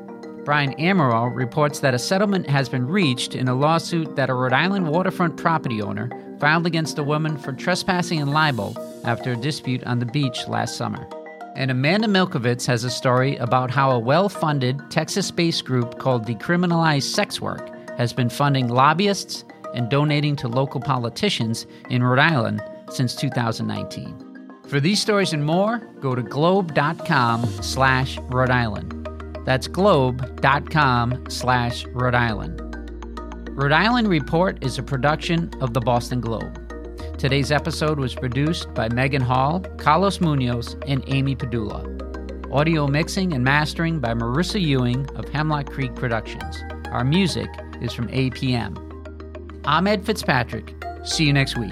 Brian 0.45 0.73
Amaral 0.75 1.33
reports 1.35 1.79
that 1.79 1.93
a 1.93 1.99
settlement 1.99 2.49
has 2.49 2.69
been 2.69 2.87
reached 2.87 3.35
in 3.35 3.47
a 3.47 3.55
lawsuit 3.55 4.15
that 4.15 4.29
a 4.29 4.33
Rhode 4.33 4.53
Island 4.53 4.87
waterfront 4.87 5.37
property 5.37 5.81
owner 5.81 6.09
filed 6.39 6.65
against 6.65 6.99
a 6.99 7.03
woman 7.03 7.37
for 7.37 7.53
trespassing 7.53 8.21
and 8.21 8.31
libel 8.31 8.75
after 9.05 9.31
a 9.31 9.37
dispute 9.37 9.83
on 9.85 9.99
the 9.99 10.05
beach 10.05 10.47
last 10.47 10.75
summer. 10.75 11.07
And 11.55 11.69
Amanda 11.69 12.07
Milkovits 12.07 12.65
has 12.65 12.83
a 12.83 12.89
story 12.89 13.35
about 13.37 13.69
how 13.69 13.91
a 13.91 13.99
well 13.99 14.27
funded 14.27 14.81
Texas 14.89 15.29
based 15.29 15.65
group 15.65 15.99
called 15.99 16.25
Decriminalize 16.25 17.03
Sex 17.03 17.39
Work 17.39 17.69
has 17.97 18.11
been 18.11 18.29
funding 18.29 18.69
lobbyists 18.69 19.45
and 19.75 19.89
donating 19.89 20.35
to 20.37 20.47
local 20.47 20.81
politicians 20.81 21.67
in 21.89 22.03
Rhode 22.03 22.19
Island 22.19 22.61
since 22.89 23.15
2019. 23.15 24.33
For 24.67 24.79
these 24.79 24.99
stories 24.99 25.33
and 25.33 25.45
more, 25.45 25.79
go 25.99 26.15
to 26.15 26.23
globe.com 26.23 27.45
slash 27.61 28.17
Rhode 28.29 28.49
Island. 28.49 29.07
That's 29.45 29.67
globe.com 29.67 31.29
slash 31.29 31.85
Rhode 31.87 32.15
Island. 32.15 32.61
Rhode 33.51 33.71
Island 33.71 34.07
Report 34.07 34.63
is 34.63 34.79
a 34.79 34.83
production 34.83 35.51
of 35.61 35.73
the 35.75 35.81
Boston 35.81 36.21
Globe. 36.21 36.62
Today's 37.17 37.51
episode 37.51 37.99
was 37.99 38.13
produced 38.15 38.73
by 38.73 38.89
Megan 38.89 39.21
Hall, 39.21 39.61
Carlos 39.77 40.19
Munoz, 40.19 40.75
and 40.87 41.03
Amy 41.07 41.35
Padula. 41.35 41.89
Audio 42.51 42.87
mixing 42.87 43.33
and 43.33 43.43
mastering 43.43 43.99
by 43.99 44.13
Marissa 44.13 44.61
Ewing 44.61 45.09
of 45.15 45.29
Hemlock 45.29 45.71
Creek 45.71 45.95
Productions. 45.95 46.61
Our 46.87 47.05
music 47.05 47.49
is 47.81 47.93
from 47.93 48.09
APM. 48.09 48.77
I'm 49.63 49.87
Ed 49.87 50.05
Fitzpatrick. 50.05 50.75
See 51.05 51.25
you 51.25 51.33
next 51.33 51.57
week. 51.57 51.71